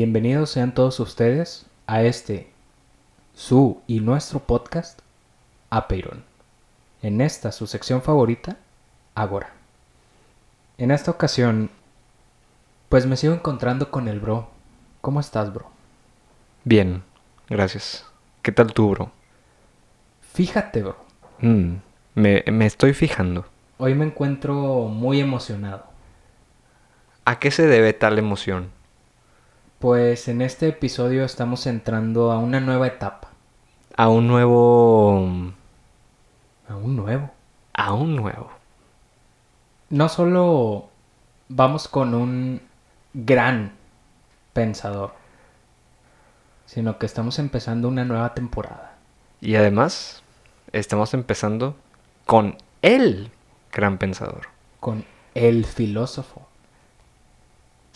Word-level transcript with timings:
Bienvenidos 0.00 0.50
sean 0.50 0.74
todos 0.74 1.00
ustedes 1.00 1.66
a 1.88 2.02
este, 2.02 2.52
su 3.34 3.82
y 3.88 3.98
nuestro 3.98 4.38
podcast, 4.38 5.00
Apeiron. 5.70 6.22
En 7.02 7.20
esta, 7.20 7.50
su 7.50 7.66
sección 7.66 8.00
favorita, 8.00 8.58
Agora. 9.16 9.50
En 10.76 10.92
esta 10.92 11.10
ocasión, 11.10 11.68
pues 12.88 13.06
me 13.06 13.16
sigo 13.16 13.34
encontrando 13.34 13.90
con 13.90 14.06
el 14.06 14.20
bro. 14.20 14.48
¿Cómo 15.00 15.18
estás, 15.18 15.52
bro? 15.52 15.68
Bien, 16.62 17.02
gracias. 17.48 18.06
¿Qué 18.42 18.52
tal 18.52 18.72
tú, 18.72 18.90
bro? 18.90 19.10
Fíjate, 20.32 20.84
bro. 20.84 20.96
Mm, 21.40 21.72
me, 22.14 22.44
me 22.46 22.66
estoy 22.66 22.94
fijando. 22.94 23.46
Hoy 23.78 23.96
me 23.96 24.04
encuentro 24.04 24.54
muy 24.86 25.18
emocionado. 25.18 25.82
¿A 27.24 27.40
qué 27.40 27.50
se 27.50 27.66
debe 27.66 27.94
tal 27.94 28.20
emoción? 28.20 28.77
Pues 29.78 30.26
en 30.26 30.42
este 30.42 30.66
episodio 30.66 31.24
estamos 31.24 31.64
entrando 31.68 32.32
a 32.32 32.38
una 32.38 32.58
nueva 32.58 32.88
etapa. 32.88 33.28
A 33.96 34.08
un 34.08 34.26
nuevo... 34.26 35.52
A 36.68 36.74
un 36.74 36.96
nuevo. 36.96 37.30
A 37.74 37.92
un 37.92 38.16
nuevo. 38.16 38.50
No 39.90 40.08
solo 40.08 40.88
vamos 41.48 41.86
con 41.86 42.14
un 42.14 42.60
gran 43.14 43.70
pensador, 44.52 45.12
sino 46.66 46.98
que 46.98 47.06
estamos 47.06 47.38
empezando 47.38 47.86
una 47.86 48.04
nueva 48.04 48.34
temporada. 48.34 48.96
Y 49.40 49.54
además, 49.54 50.24
estamos 50.72 51.14
empezando 51.14 51.76
con 52.26 52.56
el 52.82 53.30
gran 53.72 53.98
pensador. 53.98 54.48
Con 54.80 55.04
el 55.36 55.64
filósofo. 55.64 56.47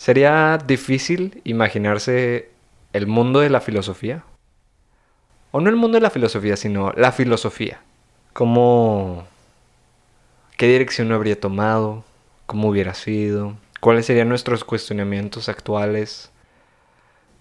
Sería 0.03 0.57
difícil 0.57 1.39
imaginarse 1.45 2.49
el 2.91 3.07
mundo 3.07 3.39
de 3.39 3.49
la 3.49 3.61
filosofía. 3.61 4.25
O 5.51 5.61
no 5.61 5.69
el 5.69 5.77
mundo 5.77 5.95
de 5.95 6.01
la 6.01 6.09
filosofía, 6.09 6.57
sino 6.57 6.91
la 6.97 7.13
filosofía. 7.13 7.79
¿Cómo... 8.33 9.25
¿Qué 10.57 10.67
dirección 10.67 11.09
habría 11.13 11.39
tomado? 11.39 12.03
¿Cómo 12.47 12.67
hubiera 12.67 12.93
sido? 12.95 13.55
¿Cuáles 13.79 14.05
serían 14.05 14.27
nuestros 14.27 14.65
cuestionamientos 14.65 15.47
actuales 15.47 16.31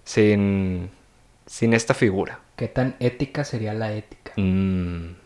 sin, 0.05 0.89
sin 1.47 1.75
esta 1.75 1.95
figura? 1.95 2.39
¿Qué 2.55 2.69
tan 2.69 2.95
ética 3.01 3.43
sería 3.43 3.75
la 3.75 3.93
ética? 3.93 4.35
Mm. 4.37 5.17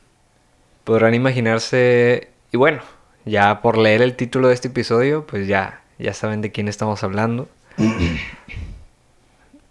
Podrán 0.85 1.13
imaginarse... 1.13 2.31
Y 2.51 2.57
bueno, 2.57 2.81
ya 3.27 3.61
por 3.61 3.77
leer 3.77 4.01
el 4.01 4.17
título 4.17 4.49
de 4.49 4.55
este 4.55 4.69
episodio, 4.69 5.27
pues 5.27 5.47
ya 5.47 5.83
ya 5.99 6.13
saben 6.15 6.41
de 6.43 6.53
quién 6.53 6.69
estamos 6.69 7.03
hablando. 7.05 7.49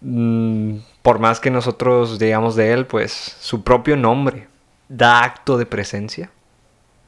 Mm, 0.02 0.78
por 1.02 1.20
más 1.20 1.40
que 1.40 1.50
nosotros 1.52 2.20
digamos 2.20 2.56
de 2.56 2.74
él, 2.74 2.86
pues 2.86 3.12
su 3.40 3.64
propio 3.64 3.98
nombre 3.98 4.48
da 4.90 5.24
acto 5.24 5.58
de 5.58 5.66
presencia, 5.66 6.30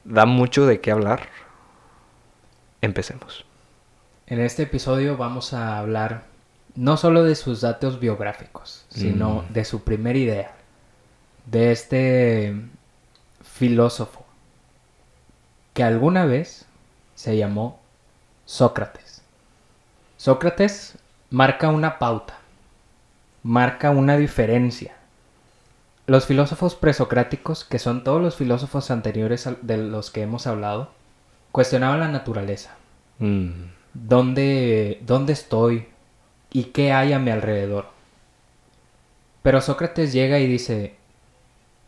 da 0.03 0.25
mucho 0.25 0.65
de 0.65 0.79
qué 0.81 0.91
hablar. 0.91 1.27
Empecemos. 2.81 3.45
En 4.27 4.39
este 4.39 4.63
episodio 4.63 5.17
vamos 5.17 5.53
a 5.53 5.77
hablar 5.79 6.23
no 6.75 6.97
solo 6.97 7.23
de 7.23 7.35
sus 7.35 7.61
datos 7.61 7.99
biográficos, 7.99 8.85
sino 8.89 9.43
Mm. 9.49 9.53
de 9.53 9.65
su 9.65 9.83
primera 9.83 10.17
idea, 10.17 10.55
de 11.45 11.71
este 11.71 12.55
filósofo 13.43 14.25
que 15.73 15.83
alguna 15.83 16.25
vez 16.25 16.65
se 17.15 17.37
llamó 17.37 17.79
Sócrates. 18.45 19.06
Sócrates 20.17 20.97
marca 21.29 21.69
una 21.69 21.99
pauta, 21.99 22.39
marca 23.43 23.91
una 23.91 24.17
diferencia. 24.17 24.95
Los 26.07 26.25
filósofos 26.25 26.73
presocráticos, 26.73 27.63
que 27.63 27.77
son 27.77 28.03
todos 28.03 28.19
los 28.19 28.35
filósofos 28.35 28.89
anteriores 28.89 29.47
de 29.61 29.77
los 29.77 30.09
que 30.09 30.23
hemos 30.23 30.47
hablado, 30.47 30.89
cuestionaban 31.51 31.99
la 31.99 32.07
naturaleza. 32.07 32.75
Mm, 33.19 33.51
¿Dónde, 33.93 35.01
¿Dónde 35.05 35.33
estoy? 35.33 35.87
¿Y 36.51 36.65
qué 36.65 36.93
hay 36.93 37.13
a 37.13 37.19
mi 37.19 37.29
alrededor? 37.29 37.85
Pero 39.43 39.61
Sócrates 39.61 40.13
llega 40.13 40.39
y 40.39 40.47
dice, 40.47 40.95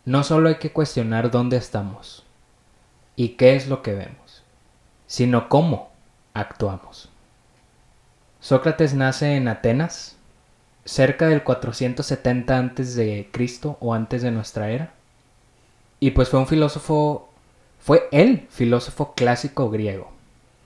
no 0.06 0.24
solo 0.24 0.50
hay 0.50 0.56
que 0.56 0.72
cuestionar 0.72 1.32
dónde 1.32 1.58
estamos 1.58 2.26
y 3.16 3.30
qué 3.30 3.56
es 3.56 3.68
lo 3.68 3.82
que 3.82 3.94
vemos, 3.94 4.44
sino 5.08 5.50
cómo 5.50 5.92
actuamos. 6.36 7.09
Sócrates 8.40 8.94
nace 8.94 9.36
en 9.36 9.48
Atenas, 9.48 10.16
cerca 10.86 11.28
del 11.28 11.44
470 11.44 12.58
antes 12.58 12.96
de 12.96 13.30
Cristo 13.32 13.78
o 13.80 13.94
antes 13.94 14.22
de 14.22 14.32
nuestra 14.32 14.72
era. 14.72 14.92
Y 16.00 16.12
pues 16.12 16.30
fue 16.30 16.40
un 16.40 16.48
filósofo, 16.48 17.30
fue 17.80 18.08
el 18.12 18.48
filósofo 18.50 19.14
clásico 19.14 19.70
griego. 19.70 20.12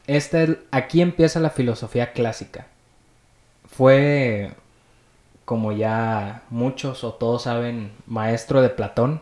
Este, 0.06 0.60
aquí 0.72 1.02
empieza 1.02 1.40
la 1.40 1.50
filosofía 1.50 2.14
clásica. 2.14 2.68
Fue, 3.66 4.52
como 5.46 5.72
ya 5.72 6.44
muchos 6.50 7.04
o 7.04 7.14
todos 7.14 7.44
saben, 7.44 7.92
maestro 8.06 8.62
de 8.62 8.70
Platón, 8.70 9.22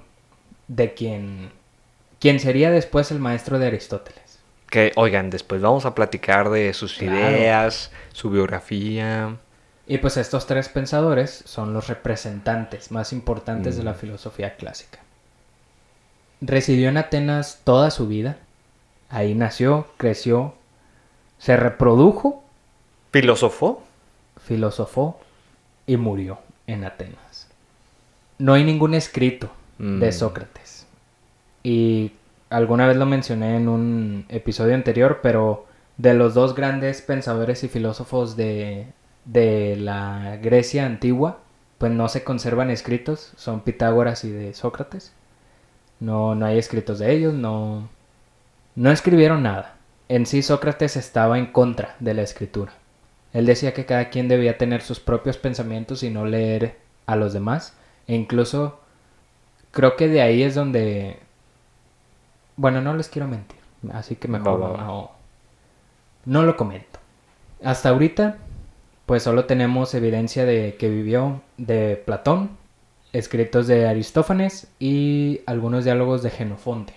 de 0.68 0.94
quien, 0.94 1.52
quien 2.20 2.40
sería 2.40 2.72
después 2.72 3.12
el 3.12 3.20
maestro 3.20 3.60
de 3.60 3.68
Aristóteles. 3.68 4.31
Que, 4.72 4.92
oigan, 4.96 5.30
después 5.30 5.62
vamos 5.62 5.86
a 5.86 5.94
platicar 5.94 6.50
de 6.50 6.74
sus 6.74 6.96
Claro. 6.98 7.16
ideas, 7.16 7.92
su 8.14 8.30
biografía. 8.32 9.36
Y 9.86 9.98
pues 10.00 10.18
estos 10.18 10.48
tres 10.48 10.70
pensadores 10.70 11.44
son 11.46 11.74
los 11.74 11.88
representantes 11.88 12.90
más 12.92 13.12
importantes 13.14 13.76
de 13.78 13.84
la 13.84 13.92
Mm. 13.92 13.96
filosofía 13.96 14.56
clásica. 14.56 15.00
Residió 16.40 16.90
en 16.90 16.98
Atenas 16.98 17.60
toda 17.64 17.92
su 17.92 18.08
vida. 18.08 18.38
Ahí 19.10 19.36
nació, 19.36 19.88
creció, 19.98 20.56
se 21.38 21.58
reprodujo, 21.58 22.44
¿Filósofo? 23.12 23.84
filosofó 24.46 25.20
y 25.86 25.98
murió 25.98 26.40
en 26.66 26.86
Atenas. 26.86 27.48
No 28.38 28.54
hay 28.54 28.64
ningún 28.64 28.94
escrito 28.94 29.52
de 29.78 30.08
Mm. 30.08 30.12
Sócrates. 30.14 30.86
Y 31.64 32.14
alguna 32.52 32.86
vez 32.86 32.98
lo 32.98 33.06
mencioné 33.08 33.56
en 33.56 33.68
un 33.68 34.26
episodio 34.30 34.76
anterior, 34.76 35.22
pero 35.24 35.66
de 35.98 36.14
los 36.14 36.34
dos 36.34 36.54
grandes 36.54 37.02
pensadores 37.02 37.64
y 37.64 37.70
filósofos 37.70 38.36
de, 38.36 38.88
de 39.26 39.78
la 39.78 40.38
Grecia 40.42 40.86
antigua, 40.86 41.40
pues 41.78 41.92
no 41.92 42.08
se 42.10 42.24
conservan 42.24 42.70
escritos, 42.70 43.32
son 43.38 43.62
Pitágoras 43.62 44.24
y 44.24 44.32
de 44.32 44.54
Sócrates. 44.54 45.14
No, 46.00 46.36
no 46.36 46.46
hay 46.46 46.58
escritos 46.58 47.00
de 47.00 47.12
ellos, 47.14 47.34
no, 47.34 47.90
no 48.76 48.92
escribieron 48.92 49.44
nada. 49.44 49.78
En 50.10 50.26
sí 50.26 50.42
Sócrates 50.42 50.98
estaba 50.98 51.40
en 51.40 51.48
contra 51.48 51.96
de 52.00 52.14
la 52.14 52.22
escritura. 52.22 52.74
Él 53.34 53.46
decía 53.46 53.74
que 53.74 53.86
cada 53.86 54.10
quien 54.10 54.28
debía 54.28 54.58
tener 54.58 54.82
sus 54.82 55.00
propios 55.00 55.38
pensamientos 55.38 56.04
y 56.04 56.10
no 56.10 56.26
leer 56.26 56.78
a 57.06 57.16
los 57.16 57.32
demás. 57.32 57.78
E 58.08 58.16
incluso 58.16 58.82
creo 59.72 59.96
que 59.96 60.10
de 60.10 60.22
ahí 60.22 60.44
es 60.44 60.54
donde... 60.54 61.21
Bueno, 62.62 62.80
no 62.80 62.94
les 62.94 63.10
quiero 63.10 63.28
mentir. 63.28 63.58
Así 63.92 64.16
que 64.16 64.28
mejor 64.28 64.62
va. 64.62 64.78
no, 64.78 65.10
no 66.26 66.44
lo 66.44 66.56
comento. 66.56 67.00
Hasta 67.64 67.90
ahorita, 67.90 68.38
pues 69.08 69.24
solo 69.24 69.46
tenemos 69.46 69.96
evidencia 69.96 70.46
de 70.46 70.76
que 70.78 70.88
vivió 70.88 71.42
de 71.58 71.96
Platón, 72.06 72.52
escritos 73.14 73.66
de 73.66 73.88
Aristófanes 73.88 74.68
y 74.78 75.42
algunos 75.48 75.86
diálogos 75.86 76.22
de 76.22 76.30
Genofonte. 76.30 76.94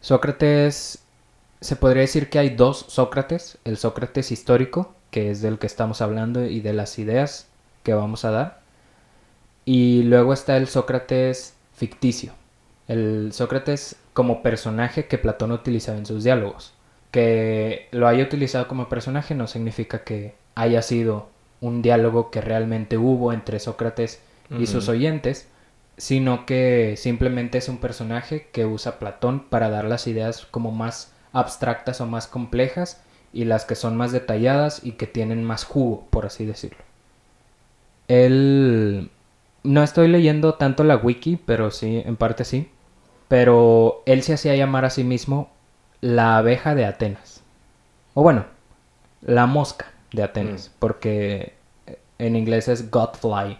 Sócrates, 0.00 1.02
se 1.60 1.74
podría 1.74 2.02
decir 2.02 2.30
que 2.30 2.38
hay 2.38 2.50
dos 2.50 2.86
Sócrates, 2.86 3.58
el 3.64 3.76
Sócrates 3.76 4.30
histórico, 4.30 4.94
que 5.10 5.32
es 5.32 5.42
del 5.42 5.58
que 5.58 5.66
estamos 5.66 6.00
hablando 6.00 6.44
y 6.44 6.60
de 6.60 6.72
las 6.72 7.00
ideas 7.00 7.48
que 7.82 7.94
vamos 7.94 8.24
a 8.24 8.30
dar, 8.30 8.60
y 9.64 10.04
luego 10.04 10.32
está 10.32 10.56
el 10.56 10.68
Sócrates 10.68 11.54
ficticio, 11.74 12.32
el 12.86 13.32
Sócrates 13.32 13.96
como 14.12 14.42
personaje 14.42 15.06
que 15.06 15.18
Platón 15.18 15.52
utilizaba 15.52 15.98
en 15.98 16.06
sus 16.06 16.24
diálogos. 16.24 16.74
Que 17.10 17.88
lo 17.90 18.08
haya 18.08 18.24
utilizado 18.24 18.68
como 18.68 18.88
personaje 18.88 19.34
no 19.34 19.46
significa 19.46 20.04
que 20.04 20.34
haya 20.54 20.82
sido 20.82 21.28
un 21.60 21.82
diálogo 21.82 22.30
que 22.30 22.40
realmente 22.40 22.98
hubo 22.98 23.32
entre 23.32 23.58
Sócrates 23.58 24.20
y 24.58 24.66
sus 24.66 24.88
oyentes, 24.88 25.48
sino 25.96 26.44
que 26.44 26.94
simplemente 26.98 27.58
es 27.58 27.68
un 27.68 27.78
personaje 27.78 28.48
que 28.52 28.66
usa 28.66 28.98
Platón 28.98 29.40
para 29.48 29.70
dar 29.70 29.84
las 29.84 30.06
ideas 30.06 30.46
como 30.50 30.72
más 30.72 31.12
abstractas 31.32 32.00
o 32.00 32.06
más 32.06 32.26
complejas 32.26 33.02
y 33.32 33.44
las 33.44 33.64
que 33.64 33.76
son 33.76 33.96
más 33.96 34.12
detalladas 34.12 34.84
y 34.84 34.92
que 34.92 35.06
tienen 35.06 35.44
más 35.44 35.64
jugo, 35.64 36.06
por 36.10 36.26
así 36.26 36.44
decirlo. 36.44 36.82
Él... 38.08 39.10
No 39.64 39.84
estoy 39.84 40.08
leyendo 40.08 40.54
tanto 40.54 40.82
la 40.82 40.96
wiki, 40.96 41.36
pero 41.36 41.70
sí, 41.70 42.02
en 42.04 42.16
parte 42.16 42.44
sí. 42.44 42.68
Pero 43.32 44.02
él 44.04 44.22
se 44.22 44.34
hacía 44.34 44.54
llamar 44.56 44.84
a 44.84 44.90
sí 44.90 45.04
mismo 45.04 45.50
la 46.02 46.36
abeja 46.36 46.74
de 46.74 46.84
Atenas. 46.84 47.42
O 48.12 48.22
bueno, 48.22 48.44
la 49.22 49.46
mosca 49.46 49.86
de 50.12 50.22
Atenas. 50.22 50.68
Mm. 50.68 50.78
Porque 50.78 51.54
En 52.18 52.36
inglés 52.36 52.68
es 52.68 52.90
Godfly. 52.90 53.56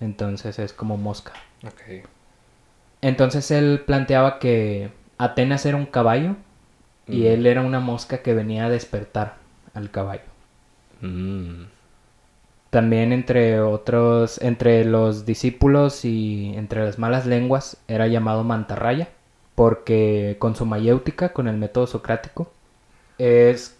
Entonces 0.00 0.58
es 0.58 0.72
como 0.72 0.96
mosca. 0.96 1.34
Ok. 1.64 2.04
Entonces 3.00 3.52
él 3.52 3.84
planteaba 3.86 4.40
que 4.40 4.90
Atenas 5.18 5.66
era 5.66 5.76
un 5.76 5.86
caballo 5.86 6.34
y 7.06 7.20
Mm. 7.20 7.26
él 7.26 7.46
era 7.46 7.60
una 7.62 7.78
mosca 7.78 8.22
que 8.22 8.34
venía 8.34 8.64
a 8.66 8.70
despertar 8.70 9.36
al 9.72 9.92
caballo. 9.92 10.24
Mm. 11.00 11.66
También 12.72 13.12
entre 13.12 13.60
otros, 13.60 14.40
entre 14.40 14.86
los 14.86 15.26
discípulos 15.26 16.06
y 16.06 16.54
entre 16.56 16.82
las 16.82 16.98
malas 16.98 17.26
lenguas 17.26 17.76
era 17.86 18.06
llamado 18.06 18.44
mantarraya 18.44 19.10
porque 19.54 20.36
con 20.38 20.56
su 20.56 20.64
mayéutica, 20.64 21.34
con 21.34 21.48
el 21.48 21.58
método 21.58 21.86
socrático, 21.86 22.50
es 23.18 23.76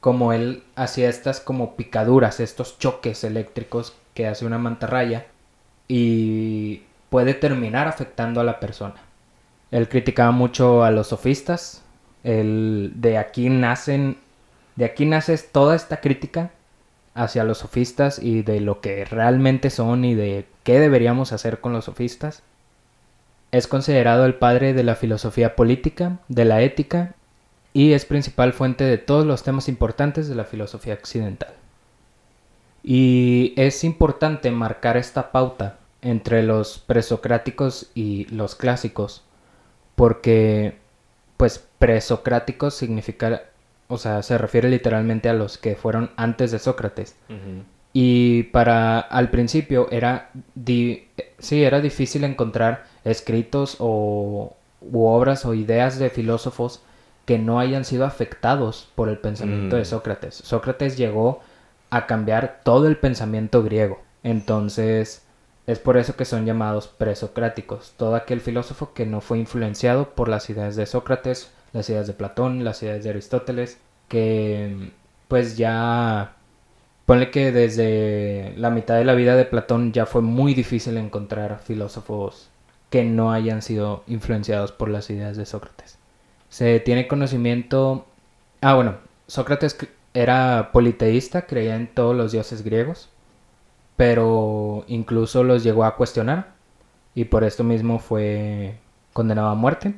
como 0.00 0.32
él 0.32 0.64
hacía 0.74 1.08
estas 1.08 1.38
como 1.38 1.76
picaduras, 1.76 2.40
estos 2.40 2.80
choques 2.80 3.22
eléctricos 3.22 3.94
que 4.12 4.26
hace 4.26 4.44
una 4.44 4.58
mantarraya 4.58 5.26
y 5.86 6.82
puede 7.10 7.34
terminar 7.34 7.86
afectando 7.86 8.40
a 8.40 8.44
la 8.44 8.58
persona. 8.58 8.96
Él 9.70 9.88
criticaba 9.88 10.32
mucho 10.32 10.82
a 10.82 10.90
los 10.90 11.06
sofistas, 11.06 11.84
él, 12.24 12.90
de 12.96 13.18
aquí 13.18 13.48
nacen, 13.50 14.16
de 14.74 14.84
aquí 14.84 15.06
nace 15.06 15.38
toda 15.38 15.76
esta 15.76 15.98
crítica 16.00 16.50
hacia 17.14 17.44
los 17.44 17.58
sofistas 17.58 18.18
y 18.18 18.42
de 18.42 18.60
lo 18.60 18.80
que 18.80 19.04
realmente 19.04 19.70
son 19.70 20.04
y 20.04 20.14
de 20.14 20.46
qué 20.62 20.80
deberíamos 20.80 21.32
hacer 21.32 21.60
con 21.60 21.72
los 21.72 21.86
sofistas. 21.86 22.42
Es 23.50 23.66
considerado 23.66 24.24
el 24.24 24.34
padre 24.34 24.72
de 24.72 24.82
la 24.82 24.94
filosofía 24.94 25.54
política, 25.56 26.18
de 26.28 26.44
la 26.44 26.62
ética 26.62 27.14
y 27.74 27.92
es 27.92 28.04
principal 28.04 28.52
fuente 28.52 28.84
de 28.84 28.98
todos 28.98 29.26
los 29.26 29.42
temas 29.42 29.68
importantes 29.68 30.28
de 30.28 30.34
la 30.34 30.44
filosofía 30.44 30.94
occidental. 30.94 31.54
Y 32.82 33.54
es 33.56 33.84
importante 33.84 34.50
marcar 34.50 34.96
esta 34.96 35.30
pauta 35.32 35.78
entre 36.00 36.42
los 36.42 36.78
presocráticos 36.78 37.90
y 37.94 38.24
los 38.26 38.56
clásicos, 38.56 39.22
porque 39.94 40.76
pues 41.36 41.64
presocráticos 41.78 42.74
significa, 42.74 43.42
o 43.92 43.98
sea, 43.98 44.22
se 44.22 44.38
refiere 44.38 44.68
literalmente 44.70 45.28
a 45.28 45.34
los 45.34 45.58
que 45.58 45.76
fueron 45.76 46.10
antes 46.16 46.50
de 46.50 46.58
Sócrates. 46.58 47.14
Y 47.92 48.44
para 48.44 49.00
al 49.00 49.28
principio 49.30 49.86
era 49.90 50.30
di- 50.54 51.08
sí, 51.38 51.62
era 51.62 51.80
difícil 51.80 52.24
encontrar 52.24 52.84
escritos 53.04 53.76
o 53.80 54.56
u 54.80 55.04
obras 55.06 55.44
o 55.44 55.54
ideas 55.54 55.98
de 55.98 56.08
filósofos 56.10 56.80
que 57.26 57.38
no 57.38 57.60
hayan 57.60 57.84
sido 57.84 58.04
afectados 58.06 58.88
por 58.96 59.08
el 59.08 59.18
pensamiento 59.18 59.76
de 59.76 59.82
Mm. 59.82 59.86
Sócrates. 59.86 60.34
Sócrates 60.36 60.96
llegó 60.96 61.40
a 61.90 62.06
cambiar 62.06 62.60
todo 62.64 62.86
el 62.88 62.96
pensamiento 62.96 63.62
griego. 63.62 64.00
Entonces, 64.24 65.22
es 65.66 65.78
por 65.78 65.98
eso 65.98 66.16
que 66.16 66.24
son 66.24 66.46
llamados 66.46 66.88
presocráticos. 66.88 67.92
Todo 67.96 68.14
aquel 68.16 68.40
filósofo 68.40 68.92
que 68.94 69.06
no 69.06 69.20
fue 69.20 69.38
influenciado 69.38 70.10
por 70.14 70.28
las 70.28 70.48
ideas 70.50 70.74
de 70.76 70.86
Sócrates, 70.86 71.52
las 71.72 71.88
ideas 71.90 72.06
de 72.06 72.12
Platón, 72.12 72.64
las 72.64 72.82
ideas 72.82 73.04
de 73.04 73.10
Aristóteles, 73.10 73.78
que 74.08 74.90
pues 75.28 75.56
ya 75.56 76.36
Ponle 77.06 77.30
que 77.30 77.50
desde 77.50 78.54
la 78.56 78.70
mitad 78.70 78.96
de 78.96 79.04
la 79.04 79.14
vida 79.14 79.34
de 79.34 79.44
Platón 79.44 79.92
ya 79.92 80.06
fue 80.06 80.22
muy 80.22 80.54
difícil 80.54 80.96
encontrar 80.96 81.58
filósofos 81.58 82.48
que 82.90 83.04
no 83.04 83.32
hayan 83.32 83.60
sido 83.62 84.04
influenciados 84.06 84.70
por 84.70 84.88
las 84.88 85.10
ideas 85.10 85.36
de 85.36 85.46
Sócrates. 85.46 85.98
Se 86.48 86.78
tiene 86.80 87.08
conocimiento... 87.08 88.06
Ah, 88.60 88.74
bueno, 88.74 88.96
Sócrates 89.26 89.76
era 90.14 90.70
politeísta, 90.72 91.46
creía 91.46 91.74
en 91.74 91.88
todos 91.88 92.14
los 92.14 92.30
dioses 92.32 92.62
griegos, 92.62 93.08
pero 93.96 94.84
incluso 94.86 95.42
los 95.42 95.64
llegó 95.64 95.84
a 95.84 95.96
cuestionar 95.96 96.52
y 97.14 97.24
por 97.24 97.42
esto 97.42 97.64
mismo 97.64 97.98
fue 97.98 98.76
condenado 99.12 99.48
a 99.48 99.54
muerte. 99.54 99.94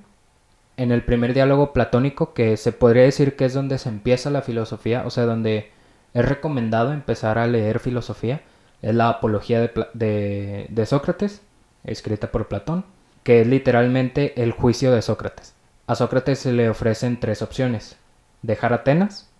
En 0.77 0.91
el 0.93 1.05
primer 1.05 1.35
diálogo 1.35 1.73
platónico, 1.73 2.35
que 2.35 2.57
se 2.57 2.73
podría 2.73 3.05
decir 3.05 3.37
que 3.37 3.45
es 3.45 3.55
donde 3.55 3.79
se 3.79 3.89
empieza 3.89 4.31
la 4.31 4.43
filosofía, 4.43 5.05
o 5.07 5.11
sea, 5.11 5.25
donde 5.25 5.71
es 6.15 6.25
recomendado 6.29 6.93
empezar 6.93 7.39
a 7.39 7.47
leer 7.47 7.79
filosofía. 7.79 8.43
Es 8.83 8.95
la 8.95 9.09
Apología 9.09 9.61
de, 9.95 10.85
Sócrates, 10.87 11.43
escrita 11.85 12.31
por 12.33 12.49
Platón, 12.49 12.85
que 13.23 13.41
es 13.41 13.47
literalmente 13.47 14.43
el 14.43 14.53
juicio 14.53 14.93
de 14.93 15.01
Sócrates. 15.03 15.55
A 15.87 15.95
Sócrates 15.95 16.41
se 16.41 16.53
le 16.53 16.69
ofrecen 16.69 17.21
tres 17.21 17.41
opciones. 17.43 17.97
Dejar 18.43 18.73
Atenas 18.73 19.31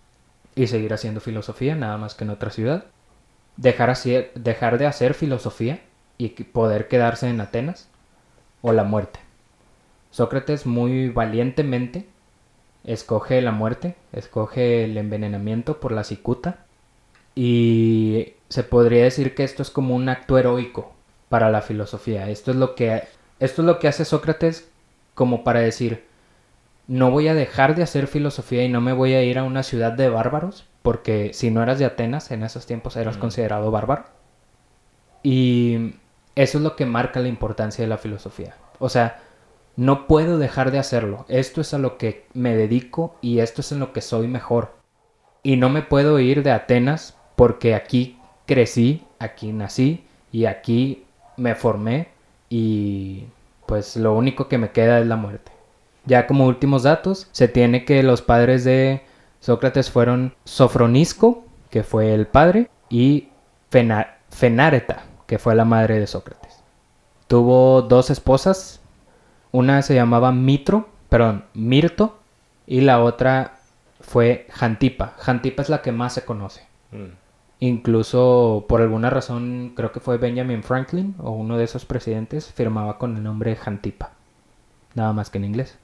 y 0.55 0.67
seguir 0.67 0.93
haciendo 0.93 1.19
filosofía, 1.19 1.75
nada 1.75 1.97
más 1.97 2.15
que 2.15 2.23
en 2.23 2.29
otra 2.29 2.49
ciudad. 2.49 2.85
Dejar, 3.57 3.89
hacer- 3.89 4.31
dejar 4.35 4.77
de 4.77 4.87
hacer 4.87 5.13
filosofía 5.13 5.81
y 6.17 6.29
poder 6.29 6.87
quedarse 6.87 7.29
en 7.29 7.41
Atenas. 7.41 7.89
O 8.61 8.71
la 8.73 8.83
muerte. 8.83 9.19
Sócrates 10.15 10.65
muy 10.65 11.09
valientemente 11.09 12.07
escoge 12.85 13.41
la 13.41 13.51
muerte, 13.51 13.97
escoge 14.13 14.85
el 14.85 14.97
envenenamiento 14.97 15.81
por 15.81 15.91
la 15.91 16.05
cicuta 16.05 16.59
y 17.35 18.35
se 18.47 18.63
podría 18.63 19.03
decir 19.03 19.35
que 19.35 19.43
esto 19.43 19.61
es 19.61 19.69
como 19.69 19.93
un 19.93 20.07
acto 20.07 20.37
heroico 20.37 20.93
para 21.27 21.49
la 21.51 21.61
filosofía. 21.61 22.29
Esto 22.29 22.51
es 22.51 22.57
lo 22.57 22.75
que 22.75 23.03
esto 23.41 23.61
es 23.61 23.65
lo 23.65 23.77
que 23.79 23.89
hace 23.89 24.05
Sócrates 24.05 24.69
como 25.15 25.43
para 25.43 25.59
decir 25.59 26.05
no 26.87 27.11
voy 27.11 27.27
a 27.27 27.33
dejar 27.33 27.75
de 27.75 27.83
hacer 27.83 28.07
filosofía 28.07 28.63
y 28.63 28.69
no 28.69 28.79
me 28.79 28.93
voy 28.93 29.15
a 29.15 29.23
ir 29.23 29.37
a 29.37 29.43
una 29.43 29.63
ciudad 29.63 29.91
de 29.91 30.07
bárbaros 30.07 30.65
porque 30.81 31.31
si 31.33 31.51
no 31.51 31.61
eras 31.61 31.77
de 31.79 31.85
Atenas 31.85 32.31
en 32.31 32.43
esos 32.43 32.65
tiempos 32.67 32.95
eras 32.95 33.17
Mm. 33.17 33.19
considerado 33.19 33.69
bárbaro. 33.69 34.05
Y 35.23 35.95
eso 36.35 36.57
es 36.57 36.63
lo 36.63 36.75
que 36.75 36.85
marca 36.85 37.19
la 37.19 37.27
importancia 37.27 37.83
de 37.83 37.89
la 37.89 37.97
filosofía. 37.97 38.55
O 38.79 38.89
sea, 38.89 39.21
no 39.75 40.07
puedo 40.07 40.37
dejar 40.37 40.71
de 40.71 40.79
hacerlo. 40.79 41.25
Esto 41.27 41.61
es 41.61 41.73
a 41.73 41.77
lo 41.77 41.97
que 41.97 42.25
me 42.33 42.55
dedico 42.55 43.15
y 43.21 43.39
esto 43.39 43.61
es 43.61 43.71
en 43.71 43.79
lo 43.79 43.93
que 43.93 44.01
soy 44.01 44.27
mejor. 44.27 44.73
Y 45.43 45.57
no 45.57 45.69
me 45.69 45.81
puedo 45.81 46.19
ir 46.19 46.43
de 46.43 46.51
Atenas 46.51 47.15
porque 47.35 47.75
aquí 47.75 48.17
crecí, 48.45 49.03
aquí 49.19 49.51
nací 49.51 50.05
y 50.31 50.45
aquí 50.45 51.03
me 51.37 51.55
formé 51.55 52.07
y 52.49 53.25
pues 53.65 53.95
lo 53.97 54.13
único 54.15 54.47
que 54.47 54.57
me 54.57 54.71
queda 54.71 54.99
es 54.99 55.07
la 55.07 55.15
muerte. 55.15 55.51
Ya 56.05 56.27
como 56.27 56.45
últimos 56.45 56.83
datos, 56.83 57.27
se 57.31 57.47
tiene 57.47 57.83
que 57.83 58.03
los 58.03 58.21
padres 58.21 58.63
de 58.63 59.01
Sócrates 59.39 59.89
fueron 59.89 60.35
Sofronisco, 60.43 61.43
que 61.69 61.83
fue 61.83 62.13
el 62.13 62.27
padre, 62.27 62.69
y 62.89 63.29
Fena- 63.71 64.15
Fenáreta, 64.29 65.05
que 65.25 65.39
fue 65.39 65.55
la 65.55 65.65
madre 65.65 65.99
de 65.99 66.07
Sócrates. 66.07 66.59
Tuvo 67.27 67.81
dos 67.81 68.11
esposas, 68.11 68.81
una 69.55 69.81
se 69.81 69.95
llamaba 69.95 70.31
Mitro, 70.31 70.89
perdón, 71.09 71.45
Mirto, 71.53 72.17
y 72.67 72.81
la 72.81 73.01
otra 73.01 73.57
fue 74.01 74.47
Jantipa. 74.51 75.13
Jantipa 75.17 75.61
es 75.61 75.69
la 75.69 75.81
que 75.81 75.91
más 75.91 76.13
se 76.13 76.25
conoce. 76.25 76.65
Mm. 76.91 77.13
Incluso 77.59 78.65
por 78.67 78.81
alguna 78.81 79.09
razón, 79.09 79.73
creo 79.75 79.91
que 79.91 79.99
fue 79.99 80.17
Benjamin 80.17 80.61
Franklin 80.63 81.15
o 81.19 81.31
uno 81.31 81.57
de 81.57 81.63
esos 81.63 81.85
presidentes, 81.85 82.51
firmaba 82.53 82.97
con 82.97 83.15
el 83.15 83.23
nombre 83.23 83.55
Jantipa. 83.55 84.11
Nada 84.93 85.13
más 85.13 85.29
que 85.29 85.37
en 85.37 85.45
inglés. 85.45 85.77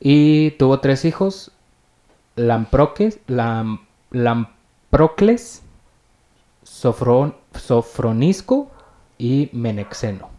Y 0.00 0.52
tuvo 0.52 0.80
tres 0.80 1.04
hijos, 1.04 1.52
Lamproques, 2.36 3.20
Lam- 3.28 3.80
Lamprocles, 4.10 5.62
Sofron- 6.64 7.34
Sofronisco 7.54 8.70
y 9.18 9.50
Menexeno. 9.52 10.30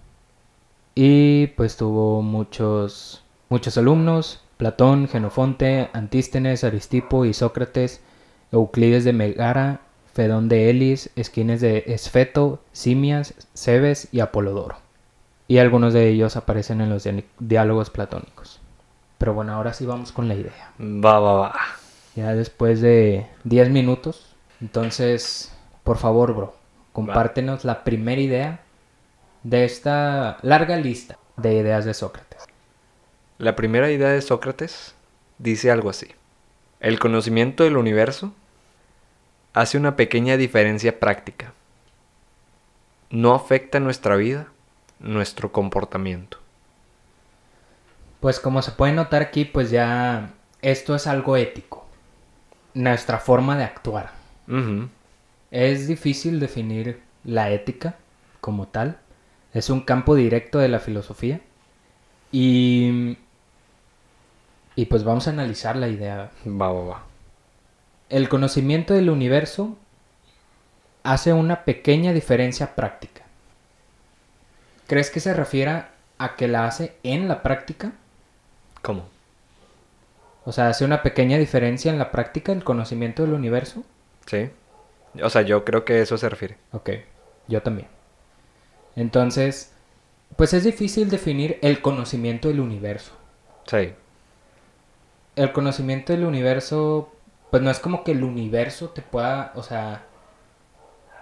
Y 0.96 1.48
pues 1.48 1.78
tuvo 1.78 2.22
muchos, 2.22 3.24
muchos 3.50 3.78
alumnos, 3.78 4.42
Platón, 4.58 5.08
Genofonte, 5.08 5.90
Antístenes, 5.94 6.64
Aristipo 6.64 7.26
y 7.26 7.34
Sócrates, 7.34 8.02
Euclides 8.52 9.06
de 9.06 9.14
Megara, 9.14 9.82
Fedón 10.14 10.50
de 10.50 10.70
Elis, 10.70 11.10
Esquines 11.16 11.62
de 11.62 11.86
Esfeto, 11.88 12.62
Simias, 12.74 13.34
Cebes 13.54 14.10
y 14.12 14.20
Apolodoro. 14.20 14.76
Y 15.48 15.58
algunos 15.58 15.94
de 15.94 16.10
ellos 16.10 16.36
aparecen 16.36 16.82
en 16.82 16.90
los 16.90 17.08
diálogos 17.40 17.90
platónicos. 17.90 18.60
Pero 19.18 19.34
bueno, 19.34 19.54
ahora 19.54 19.74
sí 19.74 19.86
vamos 19.86 20.12
con 20.12 20.28
la 20.28 20.36
idea. 20.36 20.74
Va, 20.80 21.20
va, 21.20 21.34
va. 21.34 21.56
Ya 22.16 22.34
después 22.34 22.82
de 22.82 23.28
10 23.46 23.70
minutos. 23.70 24.36
Entonces, 24.60 25.52
por 25.84 25.98
favor, 25.98 26.34
bro, 26.36 26.56
compártenos 26.92 27.64
la 27.66 27.84
primera 27.84 28.22
idea 28.22 28.62
de 29.44 29.66
esta 29.66 30.38
larga 30.42 30.78
lista 30.78 31.18
de 31.38 31.54
ideas 31.54 31.86
de 31.86 31.94
Sócrates. 31.94 32.46
La 33.38 33.56
primera 33.56 33.90
idea 33.90 34.10
de 34.10 34.22
Sócrates 34.22 34.94
dice 35.40 35.72
algo 35.72 35.90
así. 35.90 36.08
El 36.80 37.00
conocimiento 37.00 37.64
del 37.64 37.78
universo 37.78 38.34
hace 39.54 39.78
una 39.78 39.96
pequeña 39.96 40.38
diferencia 40.38 41.00
práctica. 41.00 41.54
No 43.10 43.34
afecta 43.34 43.80
nuestra 43.80 44.16
vida, 44.16 44.48
nuestro 45.00 45.52
comportamiento. 45.52 46.38
Pues 48.20 48.40
como 48.40 48.62
se 48.62 48.72
puede 48.72 48.94
notar 48.94 49.22
aquí, 49.22 49.46
pues 49.46 49.72
ya 49.72 50.30
esto 50.62 50.96
es 50.96 51.08
algo 51.08 51.36
ético. 51.36 51.86
Nuestra 52.74 53.18
forma 53.18 53.58
de 53.58 53.64
actuar. 53.64 54.12
Es 55.50 55.88
difícil 55.88 56.40
definir 56.40 57.02
la 57.24 57.50
ética 57.50 57.96
como 58.40 58.68
tal. 58.68 59.00
Es 59.54 59.70
un 59.70 59.82
campo 59.82 60.16
directo 60.16 60.60
de 60.60 60.70
la 60.70 60.80
filosofía. 60.80 61.42
Y, 62.32 63.18
y 64.76 64.86
pues 64.86 65.04
vamos 65.04 65.28
a 65.28 65.32
analizar 65.32 65.76
la 65.76 65.90
idea. 65.90 66.32
Va, 66.46 66.72
va, 66.72 66.84
va. 66.84 67.04
El 68.10 68.30
conocimiento 68.30 68.94
del 68.94 69.10
universo 69.10 69.78
hace 71.04 71.34
una 71.34 71.64
pequeña 71.64 72.14
diferencia 72.14 72.76
práctica. 72.76 73.24
¿Crees 74.88 75.10
que 75.10 75.20
se 75.20 75.34
refiere 75.34 75.84
a 76.18 76.36
que 76.36 76.48
la 76.48 76.66
hace 76.66 76.96
en 77.04 77.28
la 77.28 77.42
práctica? 77.42 77.94
¿Cómo? 78.82 79.06
O 80.44 80.52
sea, 80.52 80.70
hace 80.70 80.86
una 80.86 81.04
pequeña 81.04 81.38
diferencia 81.38 81.92
en 81.92 82.00
la 82.00 82.12
práctica 82.12 82.52
el 82.52 82.64
conocimiento 82.64 83.24
del 83.24 83.34
universo. 83.34 83.84
Sí. 84.26 84.50
O 85.22 85.30
sea, 85.30 85.44
yo 85.44 85.64
creo 85.64 85.86
que 85.86 86.02
eso 86.02 86.18
se 86.18 86.30
refiere. 86.30 86.58
Ok, 86.72 86.90
yo 87.48 87.62
también. 87.62 87.88
Entonces, 88.96 89.74
pues 90.36 90.54
es 90.54 90.64
difícil 90.64 91.10
definir 91.10 91.60
el 91.62 91.82
conocimiento 91.82 92.48
del 92.48 92.60
universo. 92.60 93.14
Sí. 93.66 93.94
El 95.36 95.52
conocimiento 95.54 96.14
del 96.14 96.26
universo, 96.26 97.12
pues 97.50 97.64
no 97.64 97.70
es 97.72 97.80
como 97.80 98.04
que 98.04 98.12
el 98.12 98.24
universo 98.24 98.90
te 98.90 99.02
pueda, 99.02 99.52
o 99.56 99.64
sea, 99.64 100.04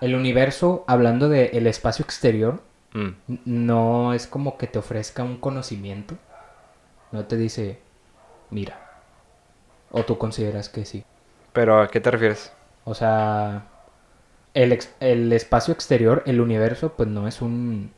el 0.01 0.15
universo, 0.15 0.83
hablando 0.87 1.29
del 1.29 1.67
espacio 1.67 2.03
exterior, 2.03 2.61
Mm. 2.91 3.09
no 3.45 4.13
es 4.15 4.25
como 4.25 4.57
que 4.57 4.65
te 4.65 4.79
ofrezca 4.79 5.23
un 5.23 5.37
conocimiento. 5.37 6.15
No 7.11 7.25
te 7.25 7.37
dice, 7.37 7.79
mira. 8.49 9.01
O 9.91 10.03
tú 10.03 10.17
consideras 10.17 10.69
que 10.69 10.85
sí. 10.85 11.03
Pero 11.53 11.81
¿a 11.81 11.87
qué 11.87 11.99
te 11.99 12.09
refieres? 12.09 12.51
O 12.85 12.95
sea, 12.95 13.67
el, 14.61 14.71
ex- 14.73 14.93
el 14.99 15.31
espacio 15.33 15.73
exterior, 15.73 16.23
el 16.25 16.41
universo, 16.41 16.93
pues 16.97 17.07
no 17.09 17.27
es 17.27 17.41
un, 17.41 17.91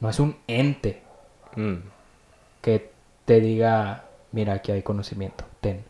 no 0.00 0.08
es 0.10 0.20
un 0.20 0.36
ente 0.46 1.02
Mm. 1.56 1.76
que 2.62 2.90
te 3.26 3.40
diga, 3.40 4.04
mira, 4.32 4.54
aquí 4.54 4.72
hay 4.72 4.82
conocimiento, 4.82 5.44
ten. 5.60 5.84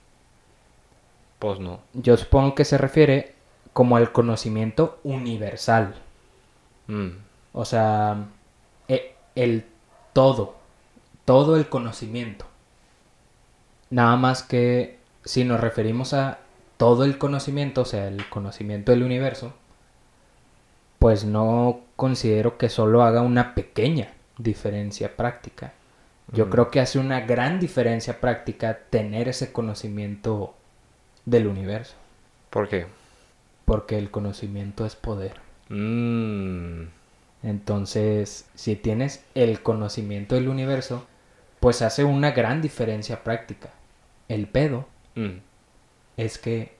Pues 1.39 1.59
no. 1.59 1.81
Yo 1.95 2.17
supongo 2.19 2.55
que 2.55 2.65
se 2.67 2.77
refiere 2.79 3.35
como 3.73 3.97
al 3.97 4.13
conocimiento 4.13 4.99
universal. 5.05 5.95
Mm. 6.87 7.09
O 7.55 7.65
sea, 7.65 8.27
e- 8.89 9.15
el 9.35 9.65
todo, 10.13 10.55
todo 11.25 11.57
el 11.57 11.69
conocimiento. 11.69 12.45
Nada 13.91 14.17
más 14.17 14.43
que 14.43 14.99
si 15.25 15.45
nos 15.45 15.61
referimos 15.61 16.13
a 16.15 16.39
todo 16.77 17.05
el 17.05 17.17
conocimiento, 17.19 17.81
o 17.83 17.85
sea, 17.85 18.09
el 18.09 18.29
conocimiento 18.29 18.93
del 18.93 19.03
universo, 19.03 19.55
pues 21.05 21.27
no 21.27 21.81
considero 21.97 22.57
que 22.57 22.71
solo 22.71 23.03
haga 23.03 23.21
una 23.21 23.55
pequeña 23.55 24.15
diferencia 24.39 25.19
práctica. 25.19 25.75
Yo 26.33 26.49
creo 26.49 26.71
que 26.71 26.81
hace 26.81 26.99
una 26.99 27.21
gran 27.21 27.61
diferencia 27.61 28.23
práctica 28.23 28.79
tener 28.89 29.29
ese 29.29 29.53
conocimiento 29.53 30.55
del 31.27 31.47
universo, 31.47 31.93
¿Por 32.49 32.71
qué? 32.71 32.87
porque 33.67 33.99
el 33.99 34.11
conocimiento 34.11 34.87
es 34.87 34.97
poder. 34.97 35.35
Mm. 35.69 36.85
Entonces, 37.43 38.47
si 38.55 38.75
tienes 38.75 39.27
el 39.35 39.61
conocimiento 39.61 40.37
del 40.37 40.49
universo, 40.49 41.07
pues 41.61 41.83
hace 41.83 42.05
una 42.05 42.31
gran 42.31 42.63
diferencia 42.63 43.23
práctica. 43.23 43.69
El 44.31 44.47
pedo 44.47 44.89
Mm. 45.17 45.41
es 46.17 46.39
que 46.39 46.73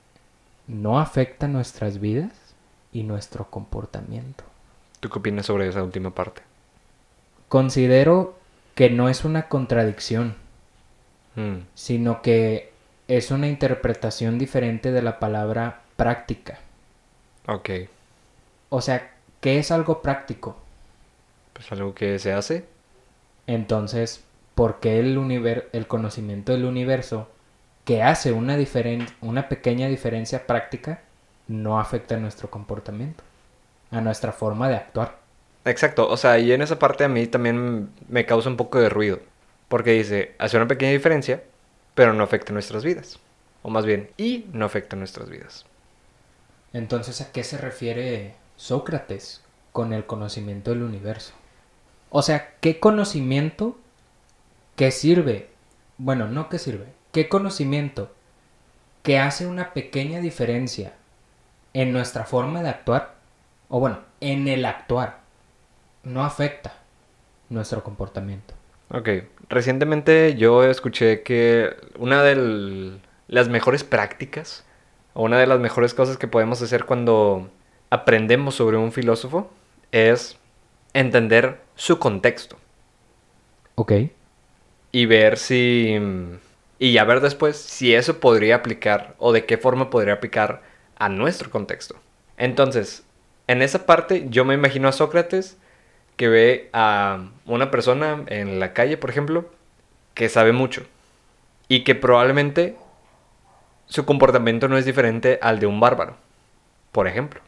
no 0.67 0.99
afecta 0.99 1.47
nuestras 1.47 2.01
vidas 2.01 2.44
y 2.95 3.03
nuestro 3.03 3.51
comportamiento. 3.51 4.45
¿Tú 5.01 5.11
qué 5.11 5.19
opinas 5.19 5.45
sobre 5.45 5.69
esa 5.69 5.83
última 5.83 6.15
parte? 6.15 6.41
Considero 7.49 8.37
que 8.75 8.91
no 8.91 9.09
es 9.09 9.25
una 9.25 9.49
contradicción, 9.49 10.37
Mm. 11.37 11.67
sino 11.75 12.23
que 12.23 12.73
es 13.09 13.31
una 13.31 13.49
interpretación 13.49 14.39
diferente 14.39 14.93
de 14.93 15.03
la 15.03 15.19
palabra 15.19 15.83
práctica. 15.97 16.59
Ok. 17.47 17.71
O 18.71 18.81
sea, 18.81 19.13
¿qué 19.41 19.59
es 19.59 19.71
algo 19.71 20.01
práctico? 20.03 20.57
Pues 21.53 21.71
algo 21.73 21.95
que 21.95 22.19
se 22.19 22.33
hace. 22.33 22.65
Entonces, 23.47 24.25
¿por 24.55 24.81
qué 24.81 24.99
el, 25.01 25.19
univer- 25.19 25.67
el 25.73 25.87
conocimiento 25.87 26.53
del 26.53 26.65
universo, 26.65 27.29
que 27.85 28.03
hace 28.03 28.33
una, 28.33 28.57
una 29.21 29.49
pequeña 29.49 29.89
diferencia 29.89 30.47
práctica, 30.47 31.03
no 31.49 31.79
afecta 31.81 32.15
a 32.17 32.19
nuestro 32.19 32.51
comportamiento, 32.51 33.23
a 33.91 34.01
nuestra 34.01 34.33
forma 34.33 34.69
de 34.69 34.77
actuar? 34.77 35.19
Exacto, 35.65 36.09
o 36.09 36.17
sea, 36.17 36.39
y 36.39 36.53
en 36.53 36.63
esa 36.63 36.79
parte 36.79 37.05
a 37.05 37.09
mí 37.09 37.27
también 37.27 37.91
me 38.09 38.27
causa 38.27 38.51
un 38.51 38.57
poco 38.57 38.81
de 38.81 38.89
ruido. 38.89 39.21
Porque 39.69 39.93
dice, 39.93 40.35
hace 40.39 40.57
una 40.57 40.69
pequeña 40.69 40.93
diferencia, 40.93 41.43
pero 41.95 42.13
no 42.13 42.23
afecta 42.23 42.53
nuestras 42.53 42.85
vidas. 42.85 43.19
O 43.63 43.71
más 43.71 43.87
bien, 43.87 44.11
y 44.19 44.47
no 44.53 44.67
afecta 44.67 44.95
nuestras 44.95 45.31
vidas. 45.31 45.65
Entonces, 46.73 47.21
¿a 47.21 47.33
qué 47.33 47.45
se 47.45 47.57
refiere 47.57 48.35
Sócrates 48.57 49.43
con 49.73 49.93
el 49.93 50.05
conocimiento 50.05 50.71
del 50.71 50.83
universo? 50.83 51.33
O 52.11 52.21
sea, 52.23 52.55
¿qué 52.61 52.79
conocimiento 52.79 53.79
que 54.77 54.91
sirve? 54.91 55.49
Bueno, 55.97 56.29
no 56.29 56.49
que 56.49 56.59
sirve. 56.59 56.87
¿Qué 57.11 57.29
conocimiento 57.29 58.13
que 59.03 59.19
hace 59.19 59.47
una 59.47 59.73
pequeña 59.73 60.21
diferencia 60.21 60.95
en 61.75 61.93
nuestra 61.93 62.25
forma 62.25 62.63
de 62.63 62.71
actuar? 62.71 63.15
O 63.69 63.81
bueno, 63.81 63.99
en 64.21 64.49
el 64.49 64.65
actuar. 64.65 65.21
No 66.05 66.25
afecta 66.25 66.75
nuestro 67.51 67.83
comportamiento. 67.85 68.55
Ok, 68.91 69.09
recientemente 69.49 70.35
yo 70.37 70.65
escuché 70.65 71.23
que 71.23 71.75
una 71.99 72.23
de 72.23 72.99
las 73.29 73.49
mejores 73.49 73.85
prácticas, 73.85 74.65
o 75.15 75.25
una 75.25 75.39
de 75.39 75.47
las 75.47 75.61
mejores 75.61 75.95
cosas 75.95 76.17
que 76.19 76.29
podemos 76.29 76.63
hacer 76.63 76.85
cuando 76.87 77.51
aprendemos 77.91 78.55
sobre 78.57 78.77
un 78.77 78.93
filósofo, 78.93 79.51
es 79.93 80.39
entender 80.95 81.61
su 81.77 81.99
contexto. 81.99 82.57
Ok. 83.77 83.93
y 84.93 85.07
ver 85.07 85.39
si... 85.39 85.99
Y 86.79 86.93
ya 86.93 87.05
ver 87.05 87.21
después 87.21 87.57
si 87.57 87.95
eso 87.95 88.21
podría 88.21 88.57
aplicar 88.57 89.15
o 89.19 89.33
de 89.33 89.47
qué 89.47 89.59
forma 89.59 89.91
podría 89.91 90.15
aplicar 90.15 90.63
a 90.97 91.09
nuestro 91.09 91.51
contexto. 91.51 91.97
Entonces, 92.37 93.05
en 93.47 93.63
esa 93.63 93.87
parte 93.87 94.27
yo 94.29 94.45
me 94.45 94.55
imagino 94.55 94.89
a 94.89 94.93
Sócrates 94.93 95.57
que 96.17 96.29
ve 96.29 96.71
a 96.73 97.29
una 97.47 97.71
persona 97.71 98.25
en 98.27 98.61
la 98.61 98.73
calle, 98.73 98.97
por 98.97 99.11
ejemplo, 99.11 99.51
que 100.15 100.29
sabe 100.29 100.53
mucho 100.53 100.87
y 101.69 101.85
que 101.85 101.95
probablemente 101.95 102.77
su 103.87 104.05
comportamiento 104.05 104.69
no 104.69 104.79
es 104.79 104.85
diferente 104.85 105.39
al 105.43 105.59
de 105.59 105.67
un 105.67 105.81
bárbaro, 105.81 106.17
por 106.93 107.07
ejemplo. 107.07 107.41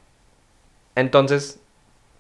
Entonces, 0.95 1.61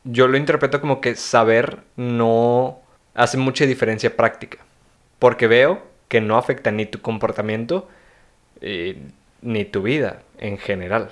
yo 0.04 0.28
lo 0.28 0.36
interpreto 0.36 0.80
como 0.80 1.00
que 1.00 1.16
saber 1.16 1.82
no 1.96 2.78
hace 3.14 3.38
mucha 3.38 3.66
diferencia 3.66 4.16
práctica. 4.16 4.58
Porque 5.18 5.46
veo 5.46 5.82
que 6.08 6.20
no 6.20 6.36
afecta 6.36 6.70
ni 6.70 6.86
tu 6.86 7.00
comportamiento 7.00 7.88
eh, 8.60 8.98
ni 9.42 9.64
tu 9.64 9.82
vida 9.82 10.22
en 10.38 10.58
general. 10.58 11.10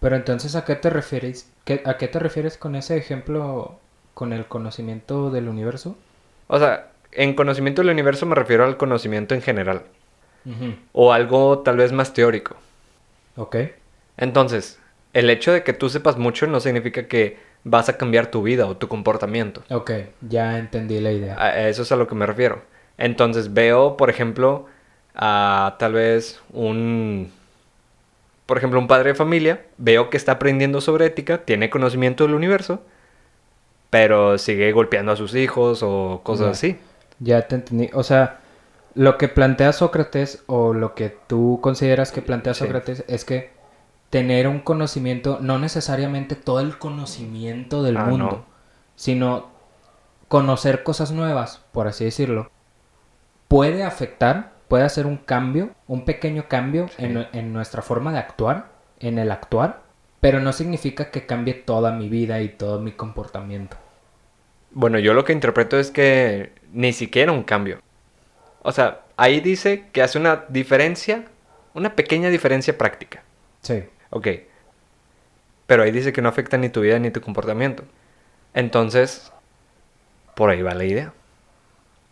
Pero 0.00 0.16
entonces, 0.16 0.54
¿a 0.56 0.64
qué 0.64 0.76
te 0.76 0.90
refieres? 0.90 1.50
¿Qué- 1.64 1.82
¿A 1.84 1.96
qué 1.98 2.08
te 2.08 2.18
refieres 2.18 2.56
con 2.56 2.74
ese 2.76 2.96
ejemplo 2.96 3.78
con 4.14 4.32
el 4.32 4.46
conocimiento 4.46 5.30
del 5.30 5.48
universo? 5.48 5.96
O 6.48 6.58
sea, 6.58 6.90
en 7.12 7.34
conocimiento 7.34 7.82
del 7.82 7.90
universo 7.92 8.26
me 8.26 8.34
refiero 8.34 8.64
al 8.64 8.76
conocimiento 8.76 9.34
en 9.34 9.42
general. 9.42 9.82
O 10.92 11.12
algo 11.12 11.60
tal 11.60 11.76
vez 11.76 11.92
más 11.92 12.12
teórico. 12.12 12.56
Ok. 13.36 13.56
Entonces, 14.16 14.78
el 15.12 15.30
hecho 15.30 15.52
de 15.52 15.62
que 15.62 15.72
tú 15.72 15.88
sepas 15.88 16.16
mucho 16.16 16.46
no 16.46 16.60
significa 16.60 17.06
que 17.06 17.38
vas 17.64 17.88
a 17.88 17.96
cambiar 17.96 18.30
tu 18.30 18.42
vida 18.42 18.66
o 18.66 18.76
tu 18.76 18.88
comportamiento. 18.88 19.62
Ok, 19.70 19.90
ya 20.20 20.58
entendí 20.58 21.00
la 21.00 21.12
idea. 21.12 21.36
A 21.40 21.68
eso 21.68 21.82
es 21.82 21.92
a 21.92 21.96
lo 21.96 22.06
que 22.06 22.14
me 22.14 22.26
refiero. 22.26 22.62
Entonces 22.96 23.52
veo, 23.54 23.96
por 23.96 24.10
ejemplo, 24.10 24.66
a 25.14 25.76
tal 25.78 25.92
vez 25.92 26.40
un... 26.52 27.32
Por 28.48 28.56
ejemplo, 28.58 28.80
un 28.80 28.88
padre 28.88 29.10
de 29.10 29.14
familia, 29.14 29.66
veo 29.76 30.08
que 30.10 30.16
está 30.16 30.32
aprendiendo 30.32 30.80
sobre 30.80 31.04
ética, 31.06 31.44
tiene 31.44 31.68
conocimiento 31.70 32.24
del 32.24 32.34
universo, 32.34 32.82
pero 33.90 34.38
sigue 34.38 34.72
golpeando 34.72 35.12
a 35.12 35.16
sus 35.16 35.34
hijos 35.34 35.82
o 35.82 36.22
cosas 36.24 36.46
Ya. 36.46 36.50
así. 36.52 36.78
Ya 37.20 37.42
te 37.48 37.56
entendí. 37.56 37.90
O 37.92 38.02
sea, 38.02 38.40
lo 38.94 39.18
que 39.18 39.28
plantea 39.28 39.72
Sócrates 39.72 40.42
o 40.46 40.72
lo 40.72 40.94
que 40.94 41.10
tú 41.26 41.58
consideras 41.62 42.10
que 42.12 42.22
plantea 42.22 42.54
Sí. 42.54 42.60
Sócrates 42.64 43.04
es 43.08 43.24
que 43.24 43.50
tener 44.10 44.48
un 44.48 44.60
conocimiento, 44.60 45.38
no 45.42 45.58
necesariamente 45.58 46.34
todo 46.36 46.60
el 46.60 46.78
conocimiento 46.78 47.82
del 47.82 47.98
Ah, 47.98 48.04
mundo, 48.04 48.26
no. 48.26 48.44
sino 48.96 49.48
conocer 50.28 50.82
cosas 50.82 51.10
nuevas, 51.12 51.62
por 51.72 51.86
así 51.88 52.04
decirlo, 52.04 52.50
puede 53.48 53.82
afectar, 53.84 54.52
puede 54.68 54.84
hacer 54.84 55.06
un 55.06 55.16
cambio, 55.16 55.70
un 55.86 56.04
pequeño 56.04 56.48
cambio 56.48 56.88
Sí. 56.88 57.04
en, 57.04 57.26
en 57.32 57.52
nuestra 57.52 57.82
forma 57.82 58.12
de 58.12 58.18
actuar, 58.18 58.66
en 59.00 59.18
el 59.18 59.30
actuar, 59.30 59.82
pero 60.20 60.40
no 60.40 60.52
significa 60.52 61.10
que 61.10 61.26
cambie 61.26 61.54
toda 61.54 61.92
mi 61.92 62.08
vida 62.08 62.40
y 62.42 62.48
todo 62.50 62.80
mi 62.80 62.92
comportamiento. 62.92 63.76
Bueno, 64.70 64.98
yo 64.98 65.14
lo 65.14 65.24
que 65.24 65.32
interpreto 65.32 65.78
es 65.78 65.90
que 65.90 66.52
ni 66.72 66.92
siquiera 66.92 67.32
un 67.32 67.42
cambio. 67.42 67.80
O 68.62 68.72
sea, 68.72 69.02
ahí 69.16 69.40
dice 69.40 69.86
que 69.92 70.02
hace 70.02 70.18
una 70.18 70.44
diferencia, 70.48 71.24
una 71.74 71.96
pequeña 71.96 72.28
diferencia 72.30 72.76
práctica. 72.78 73.22
Sí. 73.62 73.84
Ok. 74.10 74.28
Pero 75.66 75.82
ahí 75.82 75.90
dice 75.92 76.12
que 76.12 76.22
no 76.22 76.28
afecta 76.28 76.56
ni 76.58 76.68
tu 76.68 76.80
vida 76.80 76.98
ni 76.98 77.10
tu 77.10 77.20
comportamiento. 77.20 77.84
Entonces, 78.54 79.32
por 80.34 80.50
ahí 80.50 80.62
va 80.62 80.74
la 80.74 80.84
idea. 80.84 81.12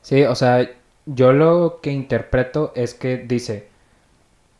Sí, 0.02 0.22
o 0.24 0.34
sea, 0.34 0.68
yo 1.06 1.32
lo 1.32 1.80
que 1.82 1.92
interpreto 1.92 2.72
es 2.74 2.94
que 2.94 3.16
dice, 3.16 3.68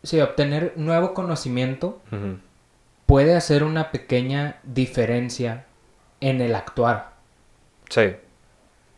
si 0.03 0.21
obtener 0.21 0.73
nuevo 0.77 1.13
conocimiento 1.15 2.01
puede 3.07 3.37
hacer 3.37 3.63
una 3.65 3.91
pequeña 3.91 4.57
diferencia 4.63 5.67
en 6.21 6.41
el 6.41 6.55
actuar. 6.55 7.13
Sí. 7.91 8.15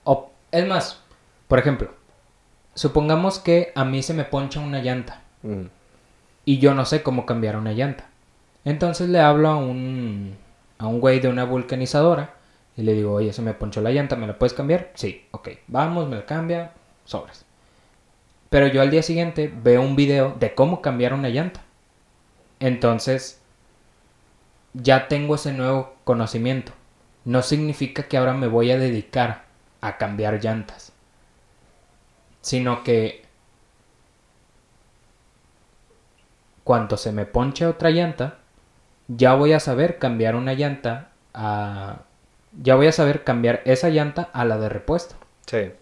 O, 0.04 0.30
es 0.52 0.66
más, 0.66 1.02
por 1.48 1.58
ejemplo, 1.58 1.90
supongamos 2.74 3.38
que 3.38 3.72
a 3.74 3.84
mí 3.84 4.02
se 4.02 4.14
me 4.14 4.24
poncha 4.24 4.60
una 4.60 4.80
llanta 4.80 5.22
Mm. 5.42 5.66
y 6.44 6.58
yo 6.58 6.74
no 6.74 6.84
sé 6.84 7.02
cómo 7.04 7.24
cambiar 7.26 7.56
una 7.56 7.72
llanta. 7.72 8.06
Entonces 8.64 9.08
le 9.08 9.20
hablo 9.20 9.48
a 9.48 9.56
un, 9.56 10.36
a 10.78 10.86
un 10.88 11.00
güey 11.00 11.20
de 11.20 11.28
una 11.28 11.44
vulcanizadora 11.44 12.34
y 12.76 12.82
le 12.82 12.94
digo, 12.94 13.12
oye, 13.14 13.32
se 13.32 13.42
me 13.42 13.54
ponchó 13.54 13.80
la 13.80 13.90
llanta, 13.90 14.16
¿me 14.16 14.26
la 14.26 14.38
puedes 14.38 14.52
cambiar? 14.54 14.90
Sí, 14.94 15.26
ok, 15.30 15.50
vamos, 15.68 16.08
me 16.08 16.16
la 16.16 16.26
cambia, 16.26 16.72
sobres. 17.08 17.44
Pero 18.50 18.66
yo 18.66 18.80
al 18.80 18.90
día 18.90 19.02
siguiente 19.02 19.52
veo 19.62 19.80
un 19.82 19.96
video 19.96 20.34
de 20.38 20.54
cómo 20.54 20.80
cambiar 20.82 21.14
una 21.14 21.28
llanta. 21.28 21.60
Entonces, 22.60 23.40
ya 24.74 25.08
tengo 25.08 25.34
ese 25.34 25.52
nuevo 25.52 25.94
conocimiento. 26.04 26.72
No 27.24 27.42
significa 27.42 28.04
que 28.04 28.16
ahora 28.16 28.34
me 28.34 28.46
voy 28.46 28.70
a 28.70 28.78
dedicar 28.78 29.44
a 29.80 29.96
cambiar 29.96 30.42
llantas. 30.42 30.92
Sino 32.40 32.84
que 32.84 33.24
cuando 36.64 36.96
se 36.96 37.12
me 37.12 37.26
ponche 37.26 37.66
otra 37.66 37.90
llanta, 37.90 38.38
ya 39.08 39.34
voy 39.34 39.52
a 39.52 39.60
saber 39.60 39.98
cambiar 39.98 40.36
una 40.36 40.54
llanta 40.54 41.10
a... 41.34 42.02
Ya 42.62 42.74
voy 42.76 42.86
a 42.86 42.92
saber 42.92 43.24
cambiar 43.24 43.62
esa 43.66 43.88
llanta 43.90 44.30
a 44.32 44.44
la 44.44 44.58
de 44.58 44.68
repuesto. 44.68 45.14
Sí. 45.46 45.72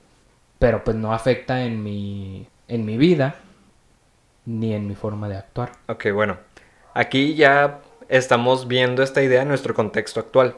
Pero 0.58 0.84
pues 0.84 0.96
no 0.96 1.12
afecta 1.12 1.62
en 1.62 1.82
mi, 1.82 2.48
en 2.68 2.84
mi 2.84 2.96
vida 2.96 3.36
ni 4.46 4.74
en 4.74 4.86
mi 4.86 4.94
forma 4.94 5.28
de 5.28 5.36
actuar. 5.36 5.72
Ok, 5.88 6.06
bueno. 6.12 6.38
Aquí 6.94 7.34
ya 7.34 7.80
estamos 8.08 8.68
viendo 8.68 9.02
esta 9.02 9.22
idea 9.22 9.42
en 9.42 9.48
nuestro 9.48 9.74
contexto 9.74 10.20
actual. 10.20 10.56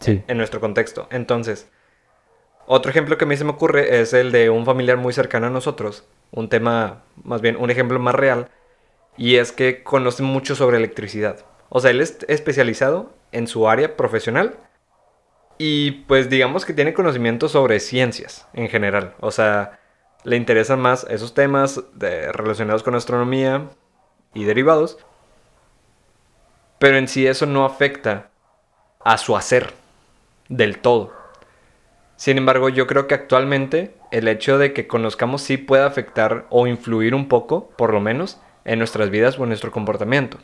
Sí. 0.00 0.22
En 0.26 0.38
nuestro 0.38 0.60
contexto. 0.60 1.08
Entonces, 1.10 1.68
otro 2.66 2.90
ejemplo 2.90 3.18
que 3.18 3.24
a 3.24 3.28
mí 3.28 3.36
se 3.36 3.44
me 3.44 3.50
ocurre 3.50 4.00
es 4.00 4.12
el 4.12 4.30
de 4.30 4.50
un 4.50 4.64
familiar 4.64 4.96
muy 4.96 5.12
cercano 5.12 5.48
a 5.48 5.50
nosotros. 5.50 6.04
Un 6.30 6.48
tema, 6.48 7.02
más 7.24 7.40
bien, 7.40 7.56
un 7.56 7.70
ejemplo 7.70 7.98
más 7.98 8.14
real. 8.14 8.48
Y 9.16 9.36
es 9.36 9.52
que 9.52 9.82
conoce 9.82 10.22
mucho 10.22 10.54
sobre 10.54 10.76
electricidad. 10.76 11.44
O 11.70 11.80
sea, 11.80 11.90
él 11.90 12.00
es 12.00 12.18
especializado 12.28 13.12
en 13.32 13.46
su 13.46 13.68
área 13.68 13.96
profesional. 13.96 14.58
Y 15.58 15.90
pues 15.90 16.30
digamos 16.30 16.64
que 16.64 16.72
tiene 16.72 16.94
conocimiento 16.94 17.48
sobre 17.48 17.80
ciencias 17.80 18.46
en 18.52 18.68
general. 18.68 19.14
O 19.20 19.32
sea, 19.32 19.80
le 20.24 20.36
interesan 20.36 20.80
más 20.80 21.04
esos 21.10 21.34
temas 21.34 21.82
relacionados 21.98 22.82
con 22.84 22.94
astronomía 22.94 23.68
y 24.34 24.44
derivados. 24.44 24.98
Pero 26.78 26.96
en 26.96 27.08
sí 27.08 27.26
eso 27.26 27.44
no 27.44 27.64
afecta 27.64 28.30
a 29.04 29.18
su 29.18 29.36
hacer 29.36 29.74
del 30.48 30.78
todo. 30.78 31.12
Sin 32.14 32.38
embargo, 32.38 32.68
yo 32.68 32.86
creo 32.86 33.06
que 33.06 33.14
actualmente 33.14 33.94
el 34.10 34.28
hecho 34.28 34.58
de 34.58 34.72
que 34.72 34.86
conozcamos 34.86 35.42
sí 35.42 35.56
puede 35.56 35.84
afectar 35.84 36.46
o 36.50 36.66
influir 36.66 37.14
un 37.14 37.28
poco, 37.28 37.70
por 37.70 37.92
lo 37.92 38.00
menos, 38.00 38.40
en 38.64 38.78
nuestras 38.78 39.10
vidas 39.10 39.38
o 39.38 39.42
en 39.44 39.50
nuestro 39.50 39.70
comportamiento. 39.70 40.38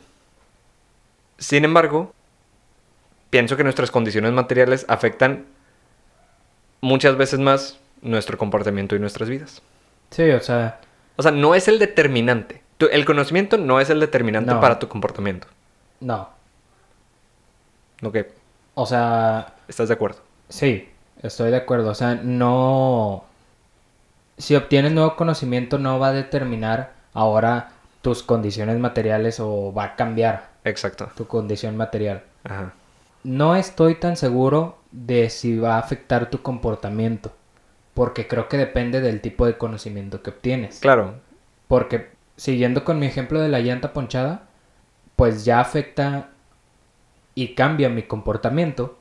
Sin 1.37 1.65
embargo, 1.65 2.13
pienso 3.35 3.57
que 3.57 3.65
nuestras 3.65 3.91
condiciones 3.91 4.31
materiales 4.31 4.85
afectan 4.87 5.43
muchas 6.79 7.17
veces 7.17 7.37
más 7.37 7.77
nuestro 8.01 8.37
comportamiento 8.37 8.95
y 8.95 8.99
nuestras 8.99 9.27
vidas. 9.27 9.61
Sí, 10.09 10.29
o 10.31 10.39
sea, 10.39 10.79
O 11.17 11.21
sea, 11.21 11.31
no 11.33 11.53
es 11.53 11.67
el 11.67 11.77
determinante. 11.77 12.61
Tu- 12.77 12.87
el 12.93 13.03
conocimiento 13.03 13.57
no 13.57 13.81
es 13.81 13.89
el 13.89 13.99
determinante 13.99 14.51
No. 14.53 14.61
para 14.61 14.79
tu 14.79 14.87
comportamiento. 14.87 15.47
no. 15.99 16.29
¿Ok? 18.03 18.17
O 18.75 18.85
sea, 18.85 19.53
¿Estás 19.67 19.89
de 19.89 19.95
acuerdo? 19.95 20.19
sí, 20.47 20.87
estoy 21.21 21.51
de 21.51 21.57
acuerdo. 21.57 21.89
O 21.89 21.95
sea, 21.95 22.15
no... 22.15 23.25
Si 24.37 24.55
obtienes 24.55 24.93
nuevo 24.93 25.17
conocimiento 25.17 25.77
no 25.77 25.99
va 25.99 26.07
a 26.09 26.13
determinar 26.13 26.93
ahora 27.13 27.71
tus 28.01 28.23
condiciones 28.23 28.77
materiales 28.79 29.41
o 29.41 29.73
va 29.73 29.83
a 29.83 29.95
cambiar 29.97 30.47
Exacto. 30.63 31.09
tu 31.17 31.27
condición 31.27 31.75
material. 31.75 32.23
Ajá. 32.45 32.71
No 33.25 33.55
estoy 33.55 33.95
tan 33.95 34.17
seguro 34.17 34.77
de 34.91 35.31
si 35.31 35.57
va 35.57 35.75
a 35.75 35.79
afectar 35.79 36.29
tu 36.29 36.43
comportamiento, 36.43 37.33
porque 37.95 38.27
creo 38.27 38.47
que 38.47 38.55
depende 38.55 39.01
del 39.01 39.19
tipo 39.19 39.47
de 39.47 39.57
conocimiento 39.57 40.21
que 40.21 40.29
obtienes. 40.29 40.79
Claro. 40.79 41.15
Porque 41.67 42.11
siguiendo 42.37 42.83
con 42.83 42.99
mi 42.99 43.07
ejemplo 43.07 43.41
de 43.41 43.49
la 43.49 43.61
llanta 43.61 43.93
ponchada, 43.93 44.43
pues 45.15 45.43
ya 45.43 45.59
afecta 45.59 46.29
y 47.33 47.55
cambia 47.55 47.89
mi 47.89 48.03
comportamiento, 48.03 48.99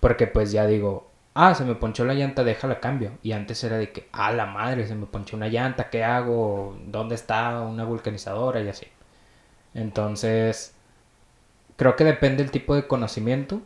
porque 0.00 0.26
pues 0.26 0.52
ya 0.52 0.66
digo, 0.66 1.08
ah, 1.32 1.54
se 1.54 1.64
me 1.64 1.76
ponchó 1.76 2.04
la 2.04 2.12
llanta, 2.12 2.44
déjala 2.44 2.78
cambio. 2.78 3.12
Y 3.22 3.32
antes 3.32 3.64
era 3.64 3.78
de 3.78 3.90
que, 3.90 4.06
ah, 4.12 4.32
la 4.32 4.44
madre, 4.44 4.86
se 4.86 4.94
me 4.94 5.06
ponchó 5.06 5.38
una 5.38 5.48
llanta, 5.48 5.88
¿qué 5.88 6.04
hago? 6.04 6.76
¿Dónde 6.88 7.14
está 7.14 7.62
una 7.62 7.84
vulcanizadora? 7.84 8.60
Y 8.60 8.68
así. 8.68 8.86
Entonces, 9.72 10.73
creo 11.76 11.96
que 11.96 12.04
depende 12.04 12.42
el 12.42 12.50
tipo 12.50 12.74
de 12.74 12.86
conocimiento 12.86 13.60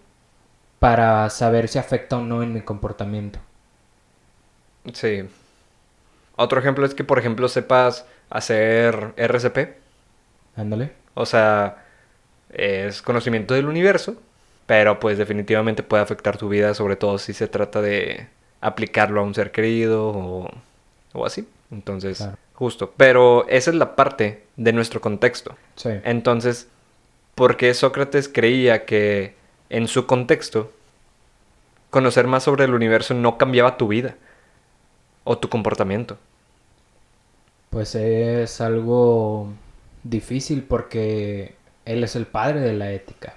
para 0.78 1.28
saber 1.30 1.68
si 1.68 1.78
afecta 1.78 2.16
o 2.18 2.20
no 2.22 2.42
en 2.42 2.52
mi 2.52 2.60
comportamiento. 2.62 3.38
Sí. 4.92 5.28
Otro 6.36 6.60
ejemplo 6.60 6.86
es 6.86 6.94
que, 6.94 7.04
por 7.04 7.18
ejemplo, 7.18 7.48
sepas 7.48 8.06
hacer 8.30 9.12
RCP. 9.16 9.76
Ándale. 10.56 10.92
O 11.14 11.26
sea, 11.26 11.84
es 12.50 13.02
conocimiento 13.02 13.54
del 13.54 13.66
universo, 13.66 14.16
pero 14.66 15.00
pues 15.00 15.18
definitivamente 15.18 15.82
puede 15.82 16.02
afectar 16.02 16.36
tu 16.36 16.48
vida, 16.48 16.74
sobre 16.74 16.96
todo 16.96 17.18
si 17.18 17.32
se 17.32 17.48
trata 17.48 17.80
de 17.82 18.28
aplicarlo 18.60 19.20
a 19.20 19.24
un 19.24 19.34
ser 19.34 19.50
querido 19.50 20.08
o, 20.08 20.50
o 21.12 21.26
así. 21.26 21.48
Entonces, 21.70 22.18
Claro. 22.18 22.36
justo. 22.54 22.94
Pero 22.96 23.46
esa 23.48 23.70
es 23.70 23.76
la 23.76 23.96
parte 23.96 24.44
de 24.56 24.72
nuestro 24.72 25.00
contexto. 25.00 25.56
Sí. 25.74 25.90
Entonces, 26.04 26.68
¿por 27.38 27.56
qué 27.56 27.72
Sócrates 27.72 28.28
creía 28.28 28.84
que 28.84 29.36
en 29.70 29.86
su 29.86 30.06
contexto 30.06 30.72
conocer 31.88 32.26
más 32.26 32.42
sobre 32.42 32.64
el 32.64 32.74
universo 32.74 33.14
no 33.14 33.38
cambiaba 33.38 33.76
tu 33.76 33.86
vida 33.86 34.16
o 35.22 35.38
tu 35.38 35.48
comportamiento? 35.48 36.18
Pues 37.70 37.94
es 37.94 38.60
algo 38.60 39.52
difícil 40.02 40.64
porque 40.64 41.54
él 41.84 42.02
es 42.02 42.16
el 42.16 42.26
padre 42.26 42.60
de 42.60 42.72
la 42.72 42.90
ética. 42.90 43.34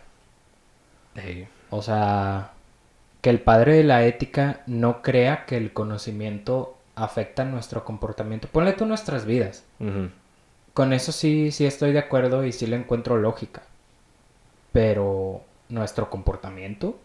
O 1.69 1.83
sea, 1.83 2.53
que 3.21 3.29
el 3.29 3.39
padre 3.39 3.75
de 3.75 3.83
la 3.83 4.03
ética 4.03 4.61
no 4.65 5.03
crea 5.03 5.45
que 5.45 5.57
el 5.57 5.73
conocimiento 5.73 6.75
afecta 6.95 7.45
nuestro 7.45 7.85
comportamiento. 7.85 8.47
Ponle 8.51 8.73
tú 8.73 8.87
nuestras 8.87 9.25
vidas. 9.25 9.63
Con 10.73 10.91
eso 10.91 11.11
sí, 11.11 11.51
sí 11.51 11.67
estoy 11.67 11.91
de 11.91 11.99
acuerdo 11.99 12.43
y 12.45 12.51
sí 12.51 12.65
le 12.65 12.77
encuentro 12.77 13.17
lógica. 13.17 13.61
Pero 14.71 15.43
nuestro 15.69 16.09
comportamiento. 16.09 16.97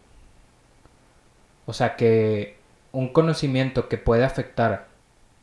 O 1.65 1.73
sea 1.73 1.95
que 1.95 2.57
un 2.91 3.09
conocimiento 3.09 3.89
que 3.89 3.97
puede 3.97 4.23
afectar, 4.23 4.87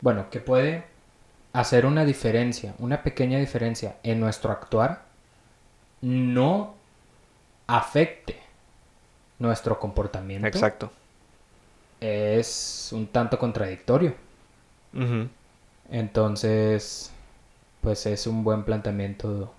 bueno, 0.01 0.31
que 0.31 0.41
puede 0.41 0.85
hacer 1.53 1.87
una 1.87 2.05
diferencia, 2.05 2.75
una 2.79 3.03
pequeña 3.03 3.39
diferencia 3.39 3.97
en 4.03 4.21
nuestro 4.21 4.51
actuar, 4.51 5.05
no 6.01 6.75
afecte 7.67 8.41
nuestro 9.39 9.79
comportamiento. 9.79 10.47
Exacto. 10.47 10.91
Es 12.01 12.91
un 12.93 13.07
tanto 13.07 13.39
contradictorio. 13.39 14.15
Entonces, 15.91 17.13
pues 17.81 18.07
es 18.07 18.27
un 18.27 18.45
buen 18.45 18.65
planteamiento. 18.65 19.53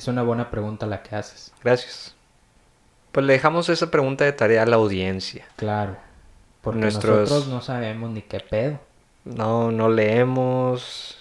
Es 0.00 0.08
una 0.08 0.22
buena 0.22 0.50
pregunta 0.50 0.86
la 0.86 1.02
que 1.02 1.14
haces. 1.14 1.52
Gracias. 1.62 2.14
Pues 3.12 3.26
le 3.26 3.34
dejamos 3.34 3.68
esa 3.68 3.90
pregunta 3.90 4.24
de 4.24 4.32
tarea 4.32 4.62
a 4.62 4.66
la 4.66 4.76
audiencia. 4.76 5.44
Claro. 5.56 5.98
Porque 6.62 6.80
Nuestros- 6.80 7.28
nosotros 7.28 7.48
no 7.48 7.60
sabemos 7.60 8.08
ni 8.10 8.22
qué 8.22 8.40
pedo. 8.40 8.80
No, 9.26 9.70
no 9.70 9.90
leemos. 9.90 11.18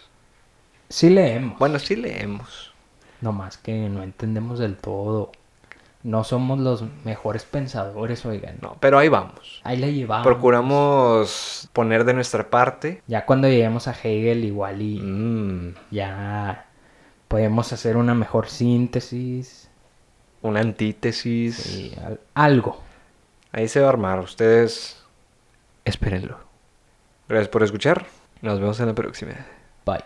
Sí 0.87 1.09
leemos. 1.09 1.59
Bueno, 1.59 1.77
sí 1.77 1.97
leemos. 1.97 2.71
No 3.19 3.33
más 3.33 3.57
que 3.57 3.89
no 3.89 4.01
entendemos 4.01 4.59
del 4.59 4.77
todo. 4.77 5.33
No 6.03 6.23
somos 6.23 6.57
los 6.59 6.85
mejores 7.03 7.43
pensadores, 7.43 8.25
oigan. 8.25 8.59
No, 8.61 8.77
pero 8.79 8.97
ahí 8.97 9.09
vamos. 9.09 9.59
Ahí 9.65 9.75
la 9.75 9.87
llevamos. 9.87 10.25
Procuramos 10.25 11.67
poner 11.73 12.05
de 12.05 12.13
nuestra 12.13 12.49
parte. 12.49 13.03
Ya 13.07 13.25
cuando 13.25 13.49
lleguemos 13.49 13.89
a 13.89 13.91
Hegel 13.91 14.45
igual 14.45 14.81
y 14.81 15.01
Mm, 15.01 15.75
ya 15.91 16.65
podemos 17.29 17.71
hacer 17.71 17.95
una 17.95 18.13
mejor 18.13 18.49
síntesis. 18.49 19.69
una 20.41 20.59
antítesis. 20.59 21.97
al- 21.97 22.19
algo. 22.33 22.81
Ahí 23.53 23.67
se 23.69 23.79
va 23.79 23.87
a 23.87 23.89
armar. 23.89 24.19
Ustedes 24.19 25.01
espérenlo. 25.85 26.39
Gracias 27.29 27.49
por 27.49 27.63
escuchar. 27.63 28.05
Nos 28.41 28.59
vemos 28.59 28.79
en 28.79 28.87
la 28.87 28.95
próxima. 28.95 29.33
Bye. 29.85 30.03